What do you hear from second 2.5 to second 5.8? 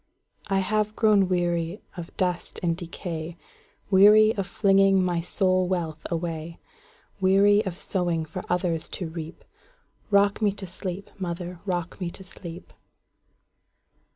and decay,—Weary of flinging my soul